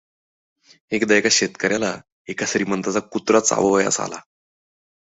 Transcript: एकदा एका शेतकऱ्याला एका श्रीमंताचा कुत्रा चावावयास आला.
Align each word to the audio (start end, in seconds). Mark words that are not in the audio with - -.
एकदा 0.91 1.15
एका 1.15 1.29
शेतकऱ्याला 1.31 1.93
एका 2.27 2.45
श्रीमंताचा 2.45 2.99
कुत्रा 2.99 3.39
चावावयास 3.39 3.99
आला. 3.99 4.19